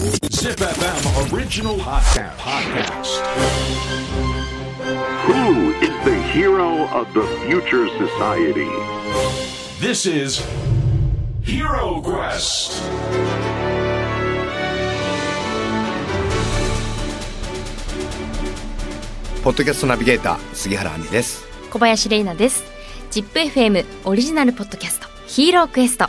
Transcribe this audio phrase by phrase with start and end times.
[0.00, 2.32] ZipFM Original Podcast.
[2.38, 3.20] Podcast.
[5.28, 8.70] Who is the hero of the future society?
[9.78, 10.40] This is
[11.42, 12.80] Hero Quest.
[19.44, 22.64] ポッドキャストナビゲーター杉原杏里です小林玲奈です
[23.10, 26.08] ZIPFM オリジナルポッドキャストヒーロークエスト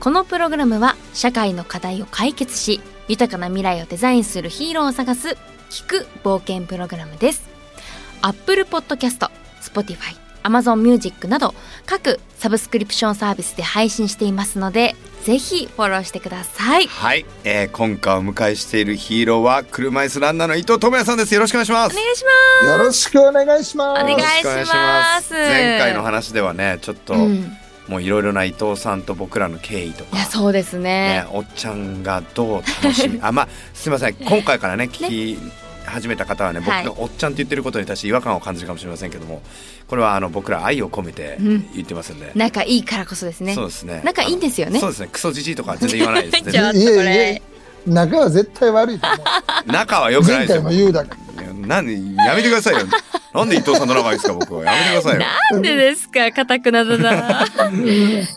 [0.00, 5.36] このプログラムは社会の課題を解決し豊かな未来をデザインするヒーローを探す
[5.70, 7.48] 聞く冒険プログラムです。
[8.22, 9.30] Apple Podcast、
[9.62, 11.54] Spotify、Amazon Music など
[11.86, 16.86] 各サブスクリプションサービスで配信していますのでぜひフォローしてください。
[16.86, 21.34] はい、えー、今回お迎えしているヒーローは車椅子ランナーの伊藤智也さんです。
[21.34, 21.96] よろしくお願いします。
[21.96, 22.66] お願いします。
[22.66, 24.02] よろしくお願いします。
[24.02, 24.20] お願い
[24.66, 25.34] します。
[25.34, 27.56] 前回の話ではねちょっと、うん
[27.88, 30.16] もういろいろな伊藤さんと僕らの経緯とか。
[30.16, 31.22] いやそうですね。
[31.22, 33.18] ね、おっちゃんがどう楽しみ。
[33.22, 34.14] あまあすみません。
[34.24, 35.38] 今回からね聞き
[35.86, 36.84] 始めた方はね僕はい。
[36.84, 39.40] がおっちゃんって言ってることに対して違和感を感じるかもしれませんけども
[39.88, 41.70] これはあの僕ら愛を込めてうん。
[41.74, 43.54] 言ってますんで、仲いいからこそですね。
[43.54, 44.02] そうですね。
[44.04, 44.80] 仲いいんですよね。
[44.80, 45.08] そうですね。
[45.10, 47.40] クソじじいとかは全然言わないです ちょっとこれ。
[47.42, 47.42] え
[47.86, 49.72] 仲は絶対悪いと思う。
[49.72, 50.62] 仲は良くないですよ。
[50.62, 51.16] 前回も言うだけ。
[51.42, 52.86] いやなんやめてくださいよ。
[53.34, 54.64] なんで伊藤さんと仲いいですか僕は。
[54.64, 55.26] やめてくださいよ。
[55.52, 57.46] なんでですか、固くなだな。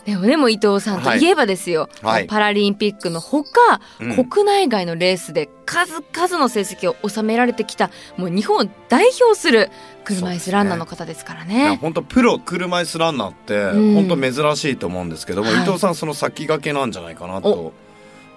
[0.04, 1.24] でもでも伊藤さんとい。
[1.24, 2.26] えばですよ、はい。
[2.26, 4.24] パラリンピックのほか、うん。
[4.24, 9.70] 国内外のレースで数々の成績を収められてきた、もう日本を代表する
[10.04, 11.78] 車椅子ランナーの方ですからね。
[11.80, 13.94] 本当プロ車椅子ランナーってうん。
[14.08, 15.62] 本当珍しいと思うんですけども、はい。
[15.62, 17.72] 伊藤さんその先駆けなんじゃないかなと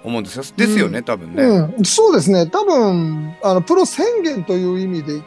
[0.05, 2.47] 思うんですよですよね、多分ね、うん、そうですね。
[2.47, 5.21] 多分、あの、プロ宣言という意味で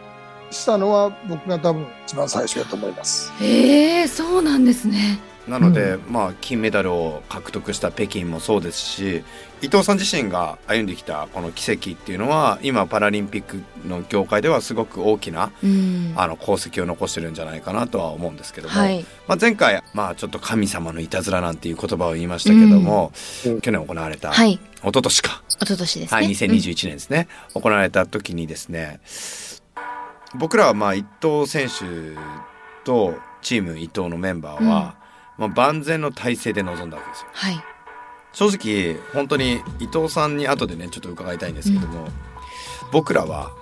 [0.50, 3.32] したのは僕が多分一番最初だと思います。
[3.40, 5.18] ええそうなんですね。
[5.48, 9.24] なので、まあ金メダルを獲得した北京もそうですし
[9.60, 16.14] 伊藤さん自身が歩んできたこの奇跡っていうのは今パラリンピックの業界ではすごく大きなうん。
[16.16, 19.04] あの功績を残してるんじゃないかなとは思うんですけども、はい。
[19.26, 23.12] まあ、前回、まあ、ちょっと神様のいたずらなんていう言葉を言いましたけども、
[23.46, 24.52] うん去年行われた、はい。
[24.52, 26.16] 一昨年か、一昨年ですね。
[26.16, 29.00] はい、2021年ですね、行われた時にですね
[30.36, 32.16] 僕らはまあ伊藤選手
[32.84, 34.96] とチーム伊藤のメンバーは、
[35.38, 37.28] まあ、万全の体制で臨んだわけですよ。
[37.32, 37.64] はい。
[38.32, 42.08] 正直本当に伊藤さんに後でねちょっと伺いたいんですけども、
[42.92, 43.52] 僕らは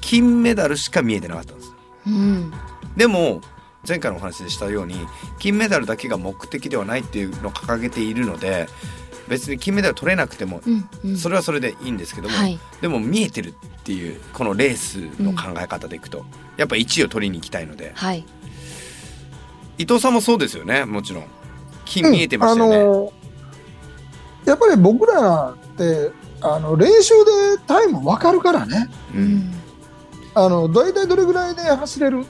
[0.00, 1.74] 金メダルしか見えてなかったんです。
[2.06, 2.52] うん。
[2.96, 3.42] でも
[3.86, 4.96] 前回のお話でしたように
[5.38, 8.66] 金メダルだけが目的ではないっていうのを掲げているので
[9.28, 10.88] 別に金メダル取れなくてもうん。
[11.04, 11.16] うん。
[11.16, 12.58] それはそれでいいんですけども、はい。
[12.80, 16.24] でも見えてるっていうこのレースの考え方でいくと、
[16.56, 18.24] やっぱ1位を取りに行きたいのではい。
[19.78, 21.24] 伊藤さんもそうですよねもちろん
[21.84, 23.12] 金見えてましたよね、あの、
[24.46, 27.30] やっぱり僕らって、あの、練習で
[27.66, 28.88] タイム分かるからね。
[29.14, 29.54] ううんん。
[30.34, 32.24] あの、大体どれぐらいで走れる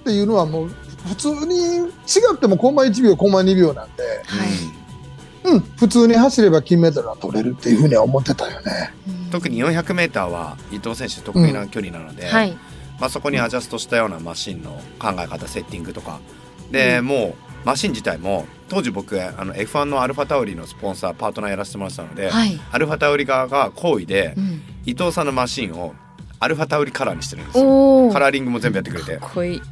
[0.00, 0.70] っていうのはもう、
[1.08, 1.88] 普通に違
[2.34, 5.52] ってもコンマ1秒、コンマ2秒なんで、はい。
[5.52, 8.94] うん、普通に走れば金メダルは取れるっていうふうには思ってたよね。
[9.08, 12.56] うん特に 400m は伊藤選手得意な距離なので、はい。
[13.00, 16.20] まあ、そこにアジャストしたようなマシンの考え方セッティングとか
[16.70, 22.60] で、もうマシン自体も当時僕あの F1 のアルファタオリのスポンサーパートナーやらせてもらってたので、はい。
[22.72, 24.62] アルファタオリ側が好意でうん。
[24.86, 25.94] 伊藤さんのマシンを
[26.38, 28.10] アルファタオリカラーにしてるんですよ。
[28.12, 29.62] カラーリングも全部やってくれてかっこいい。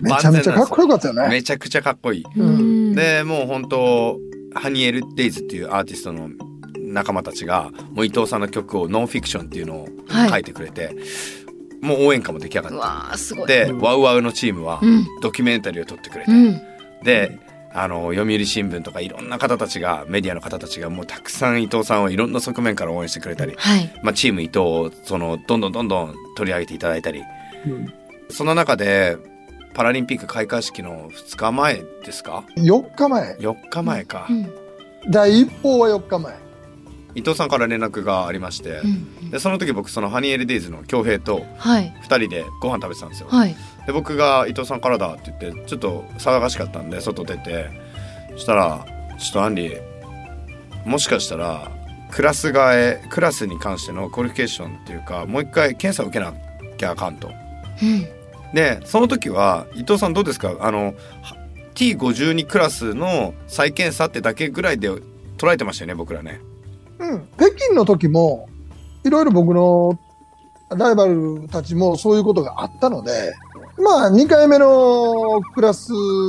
[0.00, 1.28] めちゃめちゃかっこよかったよね。
[1.28, 4.18] めちゃくちゃかっこいい、うんでもう本当
[4.54, 6.28] ハニエル・デイズっていうアーティストの
[6.76, 10.96] 仲間たちがもう伊藤さんの曲をノンフィクションっていうのをはい書いてくれて、
[11.80, 13.46] もう応援歌も出来上がうっわーすごい。
[13.46, 15.06] てで、ワウワウのチームはうん。
[15.22, 16.60] ドキュメンタリーを撮ってくれて、うん。
[17.02, 17.38] で
[17.72, 23.92] あの読売新聞とかいろんな方たちがメディアの方たちがもうたくさん伊藤さんをいろんな側面から応援してくれたり、はい。
[24.02, 27.22] まあ、チーム伊藤をそのどんどんどんどん取り上げていただいたり
[27.66, 27.92] うん
[28.28, 29.16] その中で
[29.72, 33.36] パラリンピック開会式の2日前ですか？4日前。
[33.36, 34.52] 4日前か、うん。
[35.10, 36.34] 第一報は4日前。
[37.14, 39.30] 伊藤さんから連絡がありまして、うん。
[39.30, 41.94] でその時僕その Honey L Days の恭平とはい。
[42.02, 43.56] 2人でご飯食べてたんですよ、はい。
[43.86, 47.70] で僕が伊藤さんからだって言ってちょっと騒がしかったんで外出て
[48.32, 48.86] そしたら
[49.18, 49.76] 「ちょっとアンリ
[50.84, 51.70] もしかしたら
[52.10, 56.32] クラス替えクラスに関してのクオリフィケーションっていうかもう一回検査を受けな
[56.76, 57.30] きゃあかんと。
[57.82, 58.06] うん。
[58.54, 60.56] でその時は伊藤さんどうですか？
[60.60, 61.36] あのは
[61.74, 64.90] T52 クラスの再検査ってだけぐらいで
[65.38, 66.40] 捉えてましたよね僕らね。
[67.00, 67.28] うん。
[67.36, 68.48] 北京の時も、
[69.04, 69.98] いろいろ僕の
[70.68, 73.32] ライバルたちもそういうことがあったので、
[73.78, 75.88] まあ2回目のクラス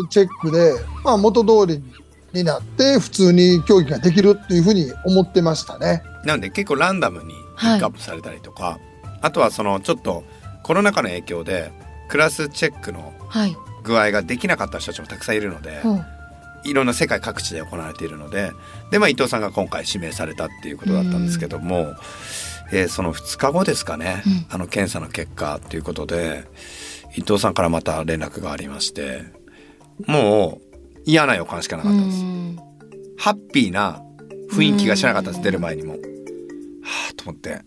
[0.10, 0.74] チェックで、
[1.04, 1.84] まあ元通り
[2.34, 6.02] になって普通に競技ができるっていうふうに思ってましたね。
[6.26, 8.80] なんで結構ランダムにピックアップされたりとか、
[9.22, 10.24] あとはそのちょっと
[10.64, 11.72] コロナ禍の影響で
[12.08, 16.06] クラスチェックのはい具合ができなかった人たちもたくさんいるので、ほう
[16.64, 18.52] いろんな世界各地で行われているので
[18.92, 21.94] で、まあ、伊藤さんが今回指名されたっていうことだったんですけども、
[22.72, 26.46] えーその2日後ですかね、うんあの検査の結果ということで
[27.18, 29.26] 伊藤さんからまた連絡がありまして
[30.08, 32.22] もう嫌な予感しかなかったんです。
[32.22, 32.60] うん
[33.18, 34.02] ハッピーな
[34.52, 35.94] 雰囲気がしなかったでうんす出る前にも。
[35.94, 36.00] は
[37.12, 37.62] あと思って。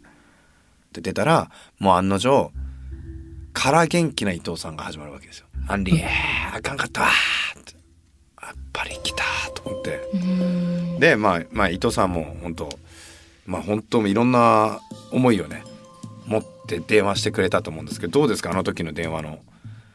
[0.93, 2.50] で出たらもう案の定
[3.52, 5.47] から元気な伊藤さんが始まるわけですよ。
[5.69, 6.05] アンリー
[6.55, 7.74] あかんかったわーってや
[8.52, 9.25] っぱり来た
[9.55, 10.11] と思って。
[10.14, 12.69] うんでまあまあ伊藤さんも本当
[13.46, 14.81] まあ本当いろんな
[15.12, 15.64] 思いをね
[16.26, 18.50] 持って電話してくれたと思うんですけどどうですか？
[18.50, 19.38] あの時の電話の。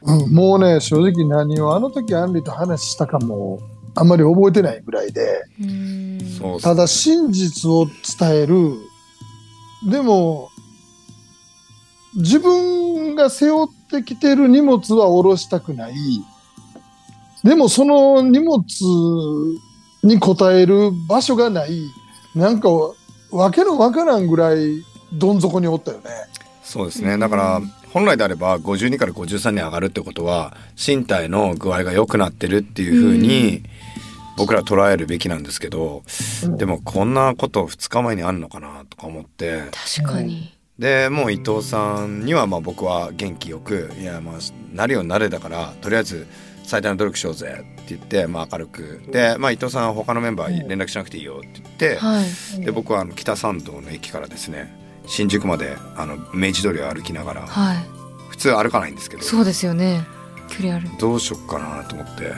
[0.01, 3.60] うんもうね、正直何をあの時アンリと話したかも
[3.96, 5.44] あんまり覚えてないぐらいで、
[6.62, 7.86] ただ真実を
[8.18, 8.78] 伝える。
[9.90, 10.50] でも、
[12.16, 15.94] 自分が背負ってきてる荷物は下ろしたくない。
[17.44, 18.62] でもその荷物
[20.04, 21.90] に応える場所がない。
[22.36, 22.70] なんか、
[23.32, 24.84] わけのわからんぐらい
[25.14, 26.04] どん底におったよね。
[26.64, 27.18] そうですね。
[27.18, 33.64] だから、本来であれば52から53に上がるってことは、身体の具合が良くなってるっていうふうに、
[34.38, 36.04] 僕ら捉えるべきなんですけど、
[36.58, 39.64] でもこんなこと2日前にあるのかなとか思って、
[39.98, 44.36] 確かにで、もう伊藤さんにはまあ僕は元気よく、いやまあ、
[44.74, 46.26] なるようになれだから、とりあえず
[46.69, 49.01] 最大の努力しようぜって言って、まあ明るく。
[49.12, 52.62] で、まあ伊藤さんは他のメンバーに連絡しなくていいよって言って、はい。
[52.63, 54.74] で僕はあの北参道の駅からですね
[55.07, 57.77] 新宿まであの明治通りを歩きながらはい。
[58.30, 60.06] 普通歩かないんですけどそうですよね。
[60.48, 60.88] 距離ある。
[61.00, 62.31] どうしよっかなと思って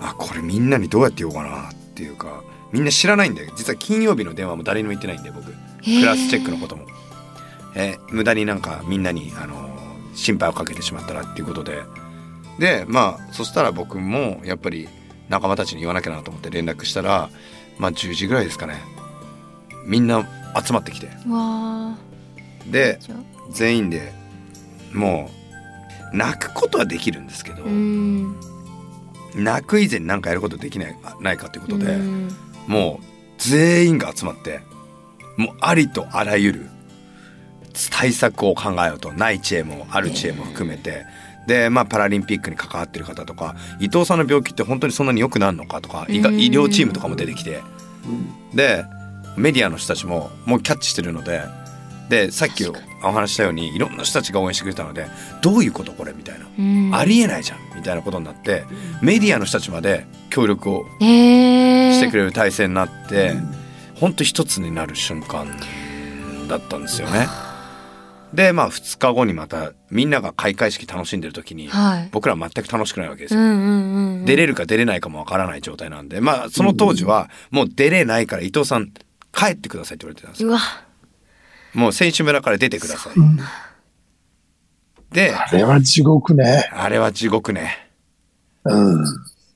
[0.00, 2.42] あこれみんなにどうやって言おうかなっていうか
[2.72, 5.46] みんな知らないんで実は金曜日の電話も誰にも言ってないんで僕。
[5.50, 5.54] ク
[6.04, 6.84] ラスチェックのことも、
[7.74, 9.78] えー無駄になんかみんなに、あのー
[10.14, 11.80] 心配をかけてしまったらっていうことで
[12.58, 14.88] でまあそしたら僕もやっぱり
[15.28, 17.30] 仲間たちに言わなきゃなと思って連絡したら
[17.78, 18.76] まあ10時ぐらいですかね。
[19.86, 20.26] みんな
[20.64, 21.08] 集まってきて。
[22.70, 22.98] で
[23.50, 24.12] 全員で
[24.92, 25.30] も
[26.12, 28.36] う泣くことはできるんですけど、うん。
[29.34, 32.28] 泣く以前に何かやることできないないかっていうことで、うん。
[32.66, 33.04] もう
[33.38, 34.60] 全員が集まって
[35.36, 36.66] もうありとあらゆる
[37.90, 41.04] 対策を考えようとない知恵もある知恵も含めて、
[41.48, 47.60] でまあパラリンピックに関わってる方とか伊藤さんの病気って本当にそんなに良くなるのかとか医療チームとかも出てきて。
[48.54, 48.84] で
[49.36, 51.42] メディアの人たちももうキャッチしてるので
[52.08, 52.72] でさっきお
[53.12, 55.06] 話ししたようにいろんな人たちが応援してくれたので
[55.42, 56.90] どういうことこれみたいな、うん。
[56.94, 58.64] ありえないじゃんみたいなことになって
[59.00, 61.92] メディアの人たちまで協力をえー。
[61.92, 63.34] してくれる体制になって、
[63.94, 65.48] ほんと一つになる瞬間
[66.48, 67.26] だったんですよね。
[68.32, 73.40] でまあ2日後にまたみんなが開会式楽しんでる時に、はい僕らは全く楽しくないわけですよ。
[73.40, 78.92] うんうんうんうん出れるか出れないかもわからない状態なんでまあその当時はもう出れないから伊藤さん
[79.32, 80.50] 帰ってくださいって言われてたんですよ。
[80.50, 80.60] うわ
[81.74, 83.14] もう選手村から出てください。
[85.12, 86.68] であれは地獄ね。
[86.72, 87.88] あれは地獄ね。
[88.64, 89.04] うん。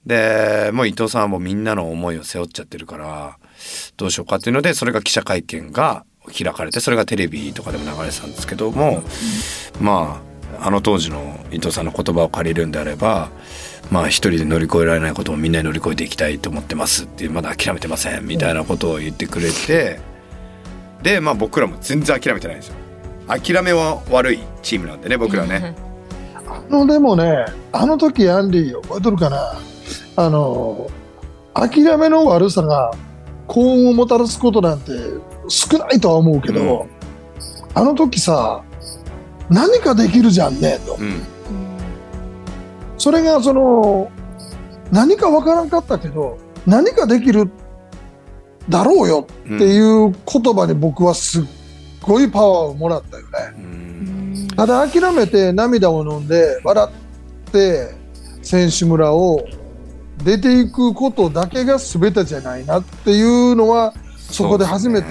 [0.06, 3.38] でもう伊藤さんはもうみんなの思いを背負っちゃってるから
[3.96, 9.02] どうしようかっていうのでそれが記者会見が開かれてそれがテレビとかでも流れてたんですけども
[9.80, 10.22] ま
[10.60, 13.30] ああの当時の伊藤さんの言葉を借りるんであれば
[13.90, 20.00] まあ一人で乗り越えられないこともみんなで乗り越えていきたいと思ってますってまだ諦めてませんみたいなことを言ってくれて
[21.02, 22.74] でまあ僕らも全然諦めてないんですよ
[23.26, 25.74] 諦めは悪いチームなんでね僕らね
[26.46, 29.54] あの、でもね、あの時アンディ覚えとるかな。
[30.16, 30.90] あの、
[31.54, 32.92] 諦めの悪さが
[33.46, 34.92] 幸運をもたらすことなんて
[35.48, 36.86] 少ないとは思うけど、
[37.74, 38.62] あの時さ、
[39.50, 40.96] 何かできるじゃんね、と。
[40.98, 41.22] うん
[42.98, 44.12] それがその、
[44.92, 47.50] 何かわからんかったけど、何かできる
[48.68, 51.44] だろうようんっていう言葉に僕はすっ
[52.00, 53.28] ごいパワーをもらったよね。
[53.56, 57.94] うんただ諦めて涙を飲んで笑って
[58.42, 59.44] 選手村を
[60.24, 63.94] 出ていくことだけが全てじゃないなっていうのは
[64.32, 65.08] そこで初めて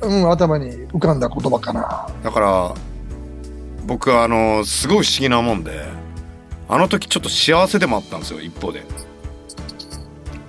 [0.00, 2.08] そうねうん、頭に浮かんだ言葉かな。
[2.22, 2.74] だから
[3.86, 5.84] 僕はあのすごい不思議なもんで
[6.68, 8.82] あの時ちょっと幸せでもあったんですよ一方で。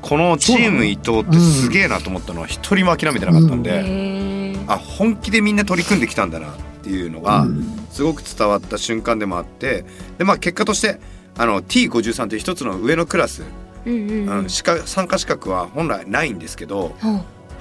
[0.02, 7.46] このチーム伊藤ってすげえなと思ったのは一人も諦めてなかったんで、へーあ本気でみんな取り組んできたんだなっていうのが
[7.92, 9.86] すごく伝わった瞬間でもあって
[10.18, 11.00] でまあ結果として
[11.38, 13.44] あの T53 という一つの上のクラス、
[13.86, 16.96] うんうんうん、参加資格は本来ないんですけど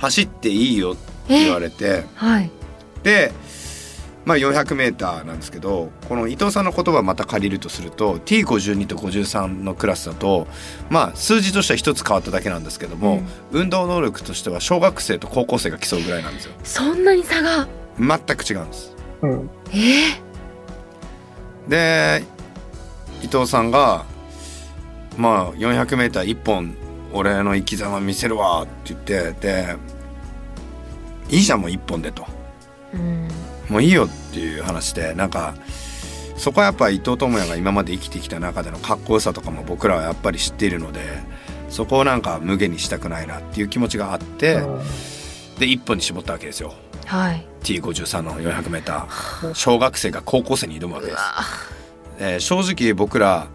[0.01, 2.51] 走っていいよって言われてはい。
[3.03, 3.33] で
[4.25, 10.47] まあ 400m なんですけどこの伊藤さんの言葉をまた借りるとすると T52 と53のクラスだと
[10.91, 16.53] まあ数字としては一つ変わっただけなんですけども、運動能力としては小学生と高校生が競うぐらいなんですよ。
[16.63, 17.67] そんなに差が？
[17.99, 18.95] 全く違うんです。
[19.23, 19.51] うん。
[19.73, 20.21] え？
[21.69, 22.23] で
[23.23, 24.05] 伊藤さんが
[25.17, 26.77] まあ 400m 一本
[27.13, 29.77] 俺の生き様見せるわって言ってで
[31.29, 32.25] いいじゃんもう一本でと。
[32.95, 33.29] ーうん。
[33.69, 35.55] もういいよっていう話でなんか
[36.37, 41.01] そこはやっぱ伊藤智也が今まで生きてきた中でのかっこよさとかも僕らはやっぱり知っているので
[41.69, 44.61] そこをなんか無限にしたくないなっていう気持ちがあって
[45.59, 46.73] で一本に絞ったわけですよ。
[47.07, 47.47] はい。
[47.63, 51.17] T53 の 400m 小学生が高校生に挑むわけです。
[51.17, 51.23] わ。
[52.19, 53.49] えー正直僕ら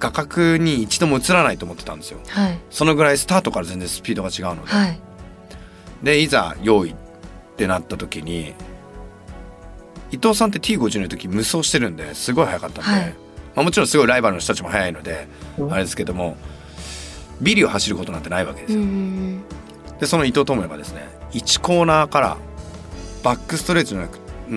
[0.00, 2.18] 画角に一度も映らないと思ってたんですよ。
[2.26, 2.58] はい。
[2.70, 5.00] そのぐらいスタートから全然スピードが違うので、はい。
[6.02, 6.94] でいざ用意っ
[7.56, 8.54] てなった時に
[10.10, 13.14] 伊藤さんって T50 の時無双してるんですごい速かったんで、はい。
[13.54, 15.28] まあ、もちろんすごいライバルの人たちも速いので、
[15.58, 15.72] うん。
[15.72, 16.36] あれですけども
[17.42, 19.42] ビリを走ることなんてないわけですうよ、ん
[19.98, 22.36] でその伊藤智也がですね1コーナーから
[23.22, 24.08] バックストレートの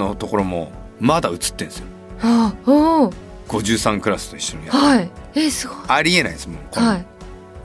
[0.10, 1.86] のところもまだ映ってんですよ。
[2.22, 2.54] あ
[3.48, 4.78] 53クラスと一緒にやって。
[4.78, 5.12] はい。
[5.36, 5.78] えすごい。
[5.88, 6.80] ありえないですもう。
[6.80, 7.06] はい。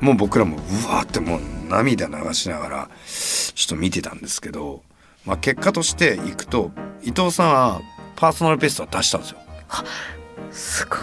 [0.01, 4.83] もう僕らもうわーってもう涙流しながらちょっと見てたんですけど、
[5.25, 6.71] まあ、結果としていくと
[7.03, 7.81] 伊藤さんは
[8.17, 9.39] パーソナルベストは出したんですよ。
[10.51, 10.99] すごい。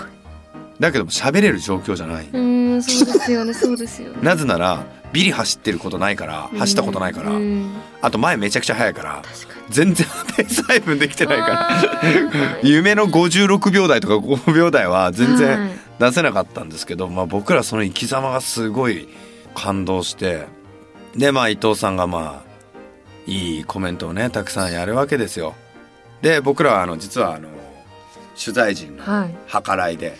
[0.79, 4.17] だけども喋れる状況じゃない、うんそうですよねそうですよね。
[4.21, 7.71] なぜならビリ走ってることないから走ったことないから、うん。
[8.01, 9.21] あと前めちゃくちゃ速いから
[9.69, 10.05] 全然
[10.35, 11.69] ペース配分できてないから。
[12.63, 15.79] 夢の56秒台とか5秒台は全は然い。
[15.99, 19.07] 出せなかったんですけど、まあ、僕らその生き様がすごい
[19.53, 20.47] 感動して
[21.15, 22.49] でまあ伊藤さんがまあ
[23.25, 25.55] いいコメントをねたくさんやるわけですよ。
[26.21, 27.47] で僕らはあの実はあの
[28.37, 29.35] 取材陣のはい。
[29.65, 30.17] 計らいで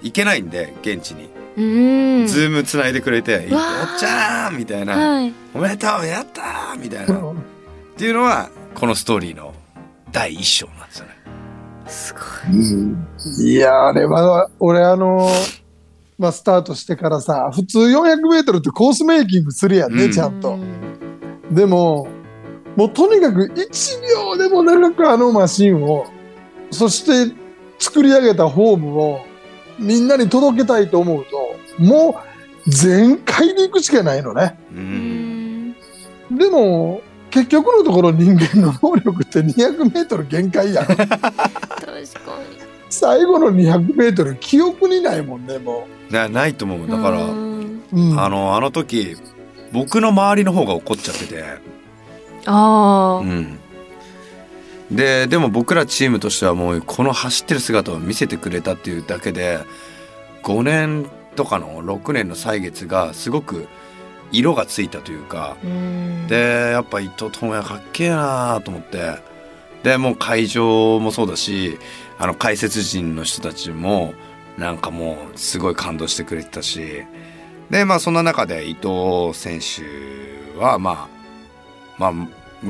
[0.00, 7.18] 行けないんで現地に、うんズームつないでくれて「伊藤わーちゃん!」みたいなはい「おめでとうやったー!」みたいなっ
[7.96, 9.54] ていうのはこのストーリーの
[10.12, 11.12] 第一章なんですよね。
[11.86, 12.20] すご
[12.52, 15.30] いいや、あれは、俺あの、
[16.18, 20.56] まあ、スタートしてからさ、普通400メートルってコースメイキングするやんね、うんちゃんとう。
[20.56, 22.08] んでも、
[22.74, 24.00] もうとにかく1
[24.32, 26.06] 秒でも長くあのマシンを、
[26.72, 27.34] そして
[27.78, 29.20] 作り上げたフォームを
[29.78, 31.35] みんなに届けたいと思うと、
[31.78, 32.20] も
[32.66, 34.56] う全開で行くしかないのね。
[36.30, 40.86] でも、結局のところ人間の能力って200メートル限界やん。
[40.86, 41.06] 確か
[42.88, 46.78] 最後の200メートル記憶にないもんね、もなないと思う。
[46.78, 49.16] にだからあのあの時
[49.72, 51.44] 僕の周りの方が怒っちゃってて、
[52.46, 53.58] あーうん、
[54.90, 59.58] ででも僕らチームとしてはもうこの走ってる姿を見せてくれたっていうだけで
[60.42, 63.68] 5年とかの6年の歳月がすごく
[64.32, 66.26] 色がついたというかうん。
[66.26, 69.36] でやっぱ伊藤智也かっけえなと思って。
[69.82, 71.78] でもう会場もそうだし
[72.18, 74.14] あの解説陣の人たちも
[74.58, 77.04] なんかもうすごい感動してくれてたし。
[77.70, 81.08] でまあそんな中で伊藤選手はまあ
[81.98, 82.12] まあ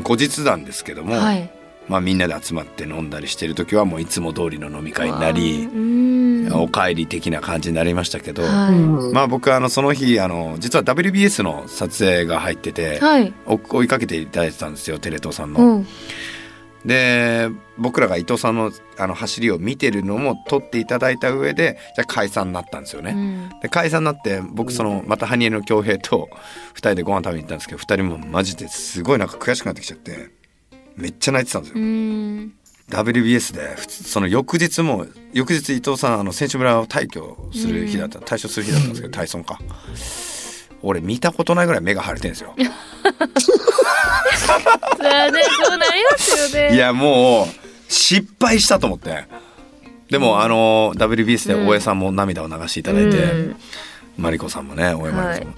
[0.02, 1.50] 後日なんですけども、はい。
[1.88, 6.05] まあ、みんなで集まって飲んだりしてる時はもういつも通りの飲み会になりうん
[6.52, 9.12] お帰り的な感じになりましたけど、はうん。
[9.12, 13.32] まあ僕あのその日あの実は WBS の撮影が入っててい、はい。
[13.46, 15.60] 追追いかけていただいてたんですよテレ東さんの。
[15.60, 15.86] うん。
[16.84, 17.48] で
[17.78, 23.10] 僕らが伊藤さんのあの走りを見てるのも撮っていただいた上でじゃあ解散になったんですよね。
[23.10, 23.60] うん。
[23.60, 26.28] で解散になって僕そのまた羽生の恭平と
[26.74, 30.30] 2人でご飯食べに行ったんですけど2人もマジですごいなんか悔しくなってきちゃって
[30.96, 32.56] めっちゃ泣いてたんですよ。
[32.90, 39.58] うん WBS でその翌日も翌日伊藤さんあの選手村を退去する日だった、退所する日だったんですけど体操か。
[40.82, 42.54] 俺見たことないぐらい目が腫れてるんですよ。
[44.96, 46.74] それはねそうなりますよね。
[46.74, 47.46] いやもう
[47.92, 49.24] 失敗したと思って。
[50.10, 53.56] でもあの WBS で大江さんも涙を流していただいて、うん
[54.16, 55.54] マリコさんもね大江マリコさんも、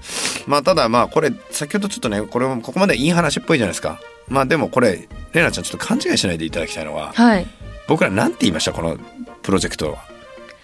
[0.47, 3.99] まあただまあこれ先ほどちょっとねこれもここまでいい話っぽいじゃないですか。
[4.27, 7.47] まあでもこれレナちゃんちょっと勘違いしないでいただきたいのははい。
[7.87, 8.97] 僕らなんて言いましたこの
[9.41, 9.99] プロジェクトは。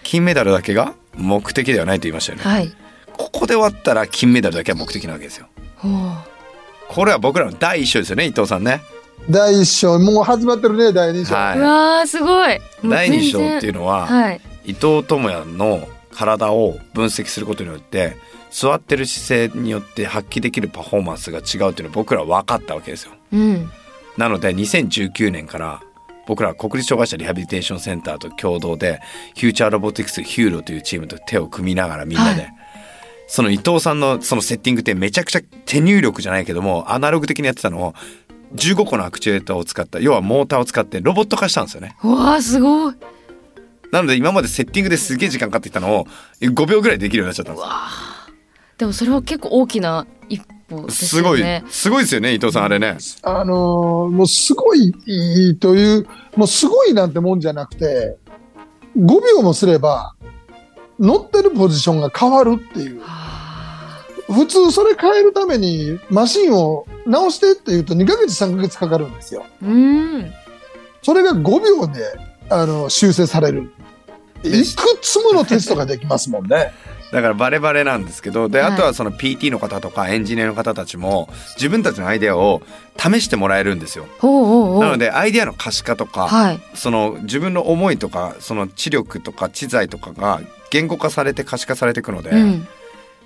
[0.02, 2.72] 金メダルだけが目的ではないと言いましたよね、はい。
[3.16, 5.48] ここで終わったら金メダルだけは目的なわけですよ。
[5.76, 5.92] ほう。
[6.88, 8.82] これは僕らの第一章ですよね伊藤さんね。
[9.28, 11.34] 第一章、もう始まってるね、第二章。
[11.34, 11.56] うは
[11.98, 12.54] わーすごい。
[12.54, 14.40] い第二章っていうののは、はい。
[14.64, 18.16] 伊藤智也の体を分析することによって
[18.50, 23.12] 座ってる姿勢によって発揮できるパフォーマンスが違うっていうのを僕らは分かったわけですよ。
[23.32, 23.70] うん。
[24.16, 25.82] なので2019年から
[26.26, 29.00] 僕ら国立障害者リハビリテーションセンターと共同で
[29.34, 32.54] フューチャーロボティクス fuRo というチームと手を組みながらみんなで、はい。
[33.28, 37.94] その伊藤さんのそのセッティングってめちゃくちゃ手入力じゃないけどもアナログ的にやってたのを
[38.54, 41.96] 15個のアクチュエーターを使った要はモーターを使ってロボット化したんですよね。
[42.02, 42.94] うわあすごい
[43.92, 46.06] なので今までセッティングですげえ時間かかってきたのを
[46.40, 47.70] 5秒ぐらいできるようになっちゃったんですよ。
[48.78, 52.98] でもそれは結構大きな一歩ですすごいすごいですよね伊藤さんあれね。
[53.22, 58.18] あのーもうすごいいいという、もうすごいなんてもんじゃなくて、
[58.96, 60.14] 5秒もすれば、
[60.98, 63.00] 乗ってるポジションが変わるっていう。
[64.28, 69.44] 普通それ変えるためにマシンを直してって言うと2ヶ月3ヶ月かかるんですよ。
[69.62, 70.32] うーん
[71.02, 72.02] それが5秒で
[72.50, 73.70] あの修正される。
[74.48, 76.72] いくつものテストができますもんね。
[77.12, 78.72] だからバレバレなんですけどではい。
[78.72, 82.62] あとはその PT の方とかエンジニアの方たちも自分たちのアイデアを
[82.98, 84.06] 試してもらえるんですよ。
[84.80, 86.60] なのでアイデアの可視化とか、はい。
[86.74, 92.68] その自分の思いとかその知力とか知財とかが言語化されて可視化されていくので、うん。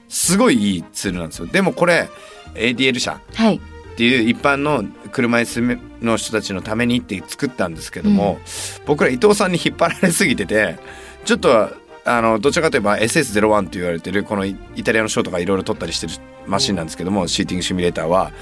[0.09, 1.47] すごいいいツールなんですよ。
[1.47, 2.11] でもこれ
[2.55, 3.57] ADL 社はい。
[3.57, 3.61] っ
[3.97, 8.39] ていう一般の車椅子の人たちのためにって作ったんですけども、
[8.87, 10.79] 僕ら伊藤さんに引っ張られすぎてて
[11.25, 11.71] ちょっと
[12.05, 16.13] あのどちらかといえば SS01 と言われてるこのイイタリアの賞とかいろいろ取ったりしてる
[16.47, 18.33] マシンなんですけども、シーティングシミュレーターは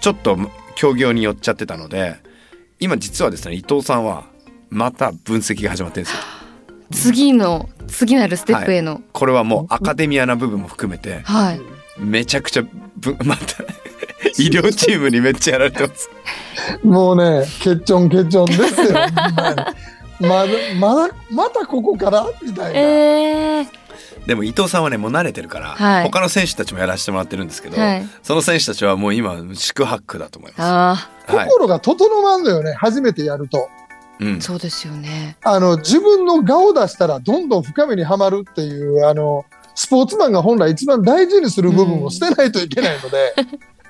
[0.00, 0.38] ちょっと
[0.76, 2.16] 競技用に寄っちゃってたので
[2.80, 4.24] 今実はですね伊藤さんは
[4.70, 6.22] また分析が始まってるんですよ。
[6.92, 11.60] 次の次なるステップへのこれはもうアカデミアな部分も含めてはい、
[11.98, 12.62] めちゃくちゃ
[12.96, 13.64] ぶ また
[14.38, 16.10] 医療チームにめっちゃやられてます。
[16.82, 18.94] もうね、ケチョンケチョンですよ。
[20.20, 22.26] まだ、まだ、またここから？
[22.42, 22.80] みたいな。
[22.80, 23.66] えー、
[24.26, 26.04] でも伊藤さんはねもう慣れてるから、はい。
[26.04, 28.06] 他の選手たちもやらせてもらってるんですけど、はい。
[28.22, 30.96] その選手たちはもう今宿泊だと思いまあ
[31.28, 31.34] す。
[31.34, 33.68] はい、心が整わんのよね、初めてやると。
[34.20, 34.36] うん。
[34.36, 35.36] あ、そうですよね。
[35.42, 43.34] あの、自分の顔を出したらどんどん深めにはまるっていう、あの、スポーツマンが本来一番大事にする部分を捨てないといけないので、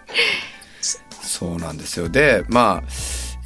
[1.21, 2.09] そうなんですよ。
[2.09, 2.89] でまあ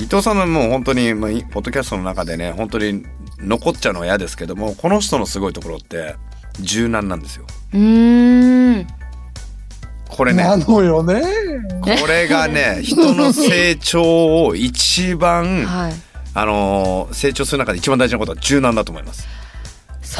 [0.00, 3.04] 伊藤さんのもう本当に、まあ、いポッドキャストの中でね本当に
[3.38, 6.16] 残っちゃうのは嫌ですけどもこの人のすごいところって
[6.60, 7.46] 柔軟なんですよ。
[7.74, 8.86] うーん
[10.08, 11.22] これねなのよね。
[12.00, 15.92] これがね人の成長を一番、はい
[16.34, 19.26] あのー成長する中で一番大事なことは柔軟だと思います。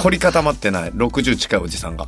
[0.03, 2.07] 凝り固まってない60近いおじさんが。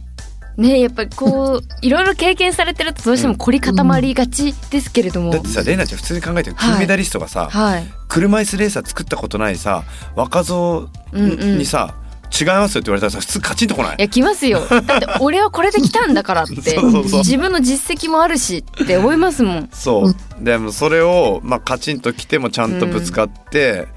[0.60, 7.86] ねやっぱりこういろいろ経験されてるとどうしても凝り固まりがちですけれども、だってさレイナちゃん普通に考えてよ金メダリストがさ、はい。
[8.08, 11.58] 車椅子レーサー作ったことないさ若造うんうん。
[11.58, 11.94] にさ、
[12.38, 13.96] 違いますよって言われたらさ普通カチンとこない？
[13.98, 14.60] いや来ますよ。
[14.68, 23.88] だって俺はこれで来たんだからって自分の実績もあるしって思いますもんそうでもそれを、まあ、カチンと来てもちゃんとぶつかって、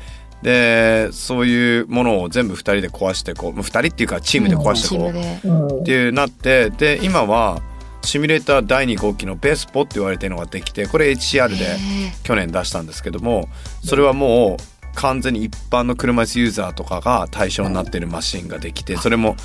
[0.43, 7.61] でそういうものを全部2人で壊してこう2人っていうかチームで壊してこう、っていうなってで今は
[8.03, 11.77] シミュレーター第2号機のベースポって言われてるのができてこれ HCR でへ
[12.23, 13.47] 去年出したんですけども
[13.83, 19.37] それはもう完全に一般の車椅子ユーザーとかが対象になってるマシンができてそれも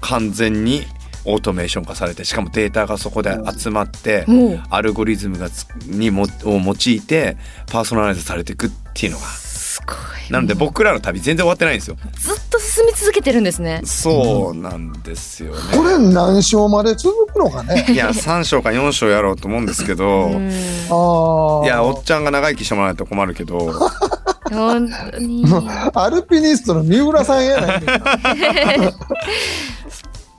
[0.00, 0.82] 完全に
[1.24, 4.26] オートメーション化されてしかもデータがそこで集まって
[4.70, 7.36] アルゴリズムがつにもを用いて
[7.70, 9.26] パーソナライズされていくっていうのが
[10.30, 11.96] なので僕らの旅全然終わってないんですよ。
[12.14, 13.82] ずっと進み続けてるんですね。
[13.84, 15.60] そうなんですよね。
[15.76, 17.86] これ何勝まで続くのかね。
[17.90, 20.30] いや3章か4章やろうと思うんですけど。
[20.30, 23.72] いやおっちゃんが長生きしてもらわないと困るけど。
[24.50, 25.44] 本当に。
[25.94, 27.82] アルピニストの三浦さんやない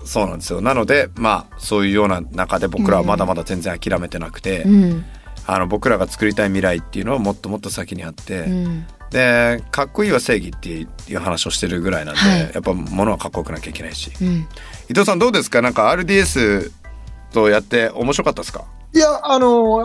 [0.03, 0.61] そうなんですよ。
[0.61, 5.05] なのでまあそういうような中で僕らはまだまだ全然諦めてなくて、うん。
[5.45, 12.39] あの僕らが作りたい未来っていうのはもっともっと先にあって、うんでかっこいいは正義っていう話をしてるぐらいなんで、はい。
[12.53, 14.11] やっぱ物はかっこよくなきゃいけないし。
[14.19, 14.47] うん。
[14.89, 15.61] 伊藤さんどうですか？
[15.61, 16.71] なんか RDS
[17.31, 18.65] とやって面白かったですか？
[18.93, 19.81] いや、あの、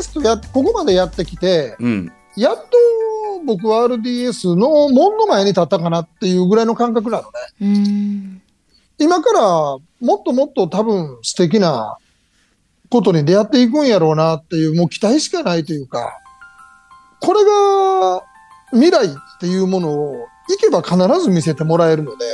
[0.00, 2.12] RDS とや、ここまでやってきて、うん。
[2.36, 2.64] やっと
[3.46, 7.30] 僕は RDS の門の前に立ったかなっていうぐらいの感覚なのね。
[7.60, 8.42] うん。
[8.98, 9.80] 今からも
[10.18, 11.96] っともっと多分素敵な
[12.90, 16.20] ことに出会っていくんやろうなっていう、もう期待しかないというか、
[17.20, 18.22] これが
[18.74, 19.10] 未来っ
[19.40, 22.24] ていうものを行けば必ず見せてもらえるので、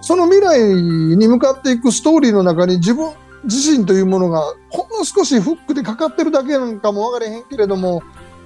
[0.00, 3.12] その未来に向かっていくストーリーの中に自分
[3.44, 4.40] 自身というものが
[4.70, 8.02] ほんの少しフックでかかってるだけなんかも分かれへんけれども、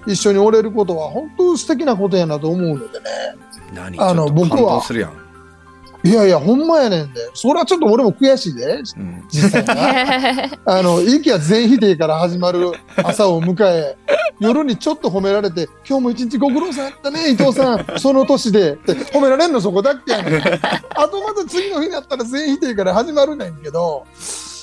[0.07, 3.07] 一緒におれることは本当素敵なことやなと思うのでね。
[3.75, 4.01] 何？
[4.01, 5.12] あの僕は動するやん、
[6.07, 7.21] いやいや、ほんまやねんで。
[7.35, 10.51] それはちょっと俺も悔しいで、うん、実際な。
[10.64, 13.97] あの、息は全否定から始まる朝を迎え、
[14.38, 18.75] 夜にちょっと褒められて、今日も一日ご苦労さんやったね、伊藤さん、その年で。
[18.75, 19.61] って褒められんの？
[19.61, 20.12] そこだけ？
[20.12, 20.42] やねん。
[20.42, 24.07] あとまた次の日になったら全員否定から始まるねんけど、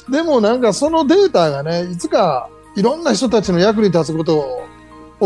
[0.10, 4.63] でもなんかそのデータがね、いつかいろんな人たちの役に立つことを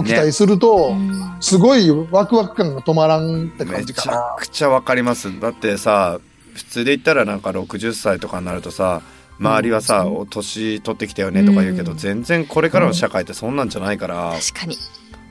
[0.04, 4.36] 期待すると、うんすごいワクワク感が止まらんってめ感じちゃかな。
[4.40, 5.40] くちゃわかります。
[5.40, 6.20] だってさ
[6.56, 9.04] 普通で言ったらなんか60歳とかになるとさ
[9.40, 11.98] 周りはさ、お年取ってきたよねとか言うけど、うん。
[11.98, 14.78] 全然これからの社会ってそんなんじゃないから、確かに。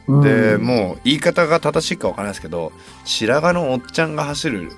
[0.07, 0.22] うん。
[0.22, 2.72] でもう言い方が正しいかわからないですけど
[3.05, 4.70] 白髪のおっちゃんが走る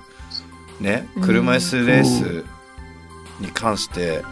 [0.81, 1.23] ねうん。
[1.23, 2.45] 車椅子レース
[3.39, 4.23] に関して、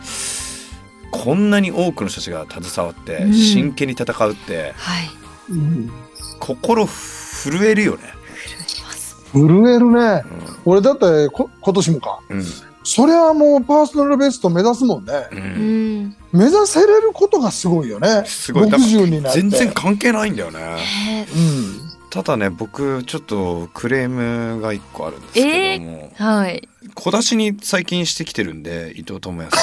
[1.12, 3.34] こんなに多くの人たちが携わってうん。
[3.34, 5.10] 真剣に戦うってはい
[5.49, 5.91] うん
[6.39, 8.03] 心震えるよね。
[8.45, 10.23] 震えます震えるね。
[10.65, 12.19] 俺だってこ今年もか。
[12.29, 12.43] うん
[12.89, 15.13] それはもうパーソナルベスト目指すもんね。
[15.31, 18.23] うんうん目指せれることがすごいよね。
[18.25, 19.41] すごいだから60になって。
[19.41, 20.60] 全然関係ないんだよね。
[20.60, 21.88] ねうん。
[22.10, 29.62] ただね僕ちょっとクレームが一個あるんですけども、はい小出しに最近してきてるんで伊藤智也選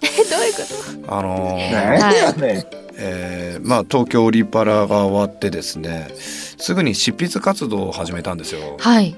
[0.26, 0.62] えどういうこ
[1.02, 2.64] 手があのーねん。
[3.00, 8.84] えーまあ東京オリパラが終わってですねすぐに執筆活動を始めたんですよと。
[8.84, 9.16] はい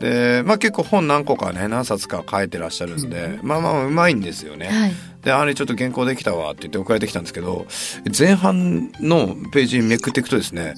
[0.00, 4.66] でまあ結構本何個かね何冊か書いてらっしゃるんで、まあまあうまいんですよね。
[4.66, 4.92] はい
[5.24, 7.66] であれちょっと原稿できたわって言って送られてきたんですけど
[8.16, 10.74] 前半のページめくっていくとですね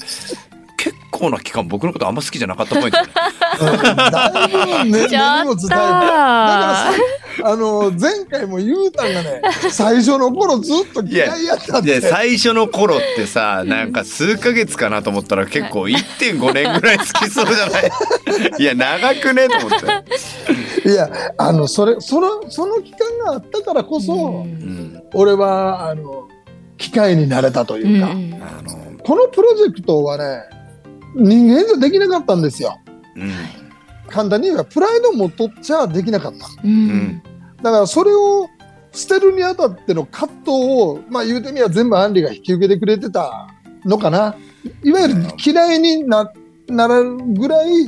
[0.76, 3.12] 結構な期間僕のことあんま好きじゃなかったっぽいんですよね。
[3.60, 4.48] うんだ
[4.82, 5.84] いぶね、ちょっと根に持つタイプ。
[5.84, 12.00] だからさ、あの、前回も言うたんがね、最初の頃ずっと嫌いやったって。
[12.00, 17.90] で最初の頃ってさなんか数ヶ月かなと思ったら結構1.5年ぐらい好きそうじゃない？
[18.58, 19.80] いや長くねと思っ
[20.82, 20.88] て。
[20.88, 26.28] いや、あの、それ、その、その期間があったからこそ、うん俺は、あの、
[26.78, 30.42] 機会になれたというか、うんあのこのプロジェクトはね、
[31.14, 32.76] 人間じゃできなかったんですよ。
[33.16, 33.32] うん
[34.08, 36.46] 簡単に言えば、プライドも取っちゃできなかった。
[36.62, 37.22] うんうん
[37.62, 38.48] だからそれを
[38.92, 43.48] 捨てるにあたっての葛藤を、まあ言うてみれば全部アンリが引き受けてくれてた
[43.84, 44.36] のかな。
[44.84, 46.30] いわゆる嫌いにな
[46.68, 47.86] なるぐらい、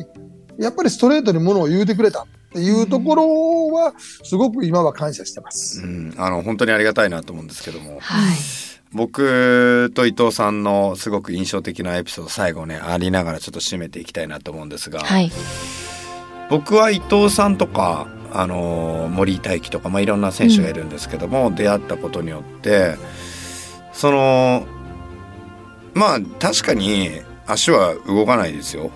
[0.59, 5.83] やっぱりストレートにものを言うてくれたっていうところは、すごく今は感謝してます。
[5.83, 8.37] うん、あの本当にありがたいなと思うんですけどもはい
[8.93, 15.31] 僕と伊藤さんのすごく印象的なエピソード最後ねありながらちょっと締めていきたいなと思うんですが、はい。
[16.51, 22.97] 僕は伊藤さんとかあの森井大輝とか、まあ、いろんな選手がいるんですけども、出会ったことによって
[23.93, 24.67] その
[25.95, 27.11] まあ確かに
[27.47, 28.91] 足は動かないですよ。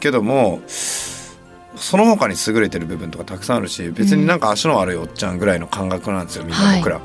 [0.00, 7.00] けどもその他に優れてる部分とかたくさんあるし別になんか足の悪いおっちゃんぐらいの感覚なんですよみんな僕ら、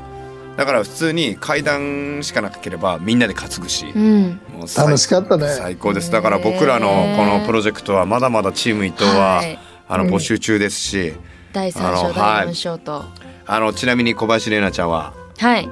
[0.58, 4.40] だから普通に階段しかなければみんなで担ぐし、うん。
[4.52, 5.46] もう最楽しかったね。
[5.50, 6.10] 最高です。
[6.10, 9.56] だから僕らのこのプロジェクトはまだまだチーム伊藤は、はい。
[9.86, 11.14] あの募集中ですし、
[11.52, 13.04] 第3章あの第4章と。
[13.46, 15.70] あのちなみに小林玲奈ちゃんははい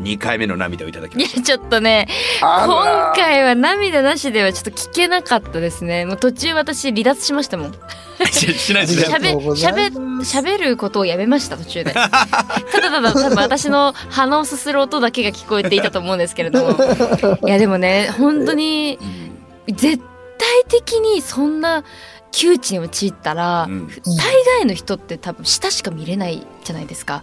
[0.00, 1.42] 2回目の涙をいただきいやました。
[1.42, 2.08] ちょっとね
[2.42, 6.04] あ今ら回は涙なしではちょっと聞けなかったですね。
[6.04, 7.72] もう途中私離脱しましたもん。
[8.30, 11.92] しないしないしゃべることをやめました途中で。
[11.94, 12.10] ただ
[12.90, 16.76] ただ多分私の鼻をすする音だけが聞こえていたと思うんですけれども。
[17.46, 18.98] いやでもね本当に
[19.68, 19.98] 絶
[20.38, 21.84] 対的にそんな
[22.32, 23.88] 窮地に陥ったら、うん。
[23.88, 27.22] 大概の人って多分下しか見れないじゃないですか。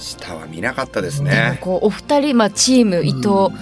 [0.00, 3.54] 下は見なかったですでもねこうお二人、まあ、チーム伊藤、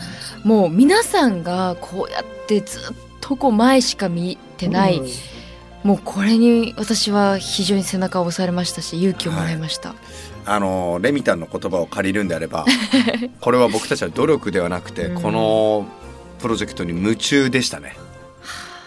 [0.44, 5.02] もう皆さんがこうやってずっとこう前しか見てない、
[5.82, 9.94] もうこれに私は非常に背中を押されましたし勇気をもらいました。
[10.46, 12.64] あのレミタンの言葉を借りるんであれば
[13.40, 15.22] これは僕たちは努力ではなくて、うん。
[15.22, 15.86] この
[16.38, 17.96] プロジェクトに夢中でしたね、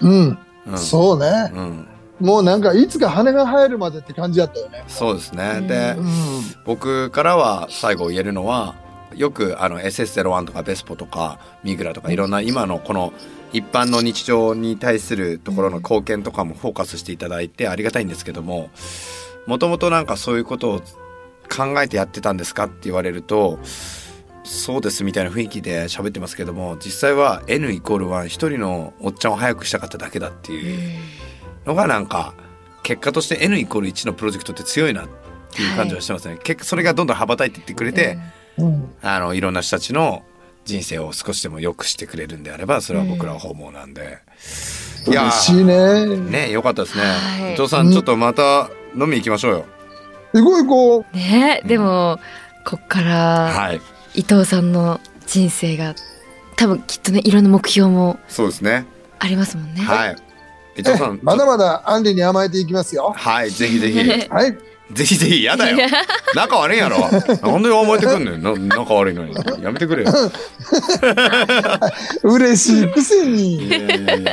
[0.02, 1.52] うん、うん、そうね。
[1.54, 1.88] うん、
[2.22, 4.84] もうなんかいつか羽が生えるまでって感じだったよね。
[4.88, 6.08] そうですね、うんでうん。
[6.66, 8.76] 僕からは最後言えるのは
[9.16, 13.14] よくあの SS01 とかベスポとかミグラとかいろんな今のこの
[13.54, 18.70] 一般の日常に対するところの貢献とかもフォーカスしていただいてありがたいんですけども
[19.48, 20.82] もともとなんかそういうことを
[21.50, 23.60] 考えてやってたんですかって言われると
[24.44, 31.00] そうですみたいな雰囲気で喋ってますけども実際は N イコール1一人のおっちゃんを早くしたかっただけだっていう
[31.72, 32.34] のがなんか
[32.84, 35.08] 結果として N イコール1のプロジェクトって強いなっ
[35.54, 38.18] ていう感じはしてますね、結果それがどんどん羽ばたいていってくれて、
[38.58, 38.94] うん。
[39.02, 40.24] あのいろんな人たちの
[40.66, 44.20] 人生を少しでも良くしてくれるんであればそれは僕らは訪問なんで、
[45.08, 46.06] いや嬉しいね。
[46.06, 47.54] ねよかったですね、はい。
[47.54, 47.92] 伊藤さん。
[47.92, 49.66] ちょっとまた飲み行きましょうよ、
[50.34, 50.68] 行こう行
[51.02, 51.18] こう。
[51.18, 51.62] ね。
[51.66, 52.20] でも
[52.66, 53.16] こっから
[53.54, 53.82] はい。
[54.14, 55.96] 伊藤さんの人生が
[56.58, 58.86] 多分きっとねいろんな目標もそうですね。
[59.20, 59.82] ありますもんね。
[59.82, 60.31] はい
[60.78, 63.14] 伊藤さんまだまだアンリに甘えていきますよ。
[63.16, 64.58] はいぜひぜひ はい。
[64.94, 65.78] ぜひぜひやだよ
[66.36, 67.12] 仲悪いんやろなん
[67.64, 70.12] で甘えてくんねんな仲悪いのにやめてくれよ
[72.24, 73.68] 嬉しいくせに。
[73.68, 74.32] いやいやいや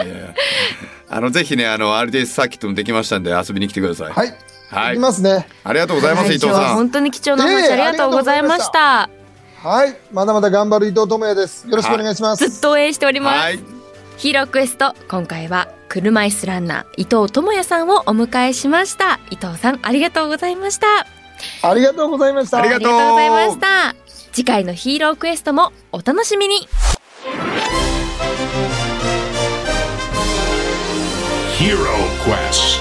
[1.08, 4.34] あのぜひねあの RDS サーキットもできましたんで遊びに来てくださいはい。
[4.70, 5.46] はいますね。
[5.64, 9.08] ありがとうございます、はい伊藤さん本当に貴重なお話ええありがとうございました。
[9.62, 9.96] はい。
[10.12, 11.66] まだまだ頑張る伊藤智也です。
[11.68, 12.48] よろしくお願いします。
[12.48, 13.38] ずっと応援しております。
[13.38, 13.60] はい
[14.18, 20.86] ヒーロークエスト今回は車椅子ランナー伊藤智也さんをお迎えしました伊藤さんありがとうございました
[21.62, 22.58] ありがとうございました。
[22.58, 23.94] ありがとうございました
[24.32, 26.68] 次回のヒーロークエストもお楽しみに
[31.58, 31.76] Hero
[32.24, 32.77] Quest.